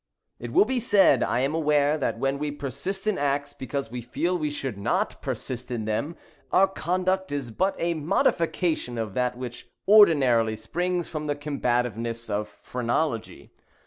It 0.39 0.51
will 0.51 0.65
be 0.65 0.79
said, 0.79 1.21
I 1.21 1.41
am 1.41 1.53
aware, 1.53 1.95
that 1.95 2.17
when 2.17 2.39
we 2.39 2.49
persist 2.49 3.05
in 3.05 3.19
acts 3.19 3.53
because 3.53 3.91
we 3.91 4.01
feel 4.01 4.35
we 4.35 4.49
should 4.49 4.75
not 4.75 5.21
persist 5.21 5.69
in 5.69 5.85
them, 5.85 6.15
our 6.51 6.67
conduct 6.67 7.31
is 7.31 7.51
but 7.51 7.75
a 7.77 7.93
modification 7.93 8.97
of 8.97 9.13
that 9.13 9.37
which 9.37 9.69
ordinarily 9.87 10.55
springs 10.55 11.07
from 11.07 11.27
the 11.27 11.35
combativeness 11.35 12.31
of 12.31 12.49
phrenology. 12.49 13.51